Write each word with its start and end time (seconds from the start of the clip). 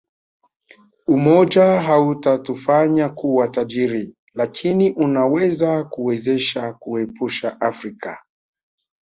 Umoja 1.07 1.63
hautatufanya 1.81 3.09
kuwa 3.09 3.47
tajiri 3.47 4.15
lakini 4.33 4.91
unaweza 4.91 5.83
kuwezesha 5.83 6.73
kuiepusha 6.73 7.61
Afrika 7.61 8.19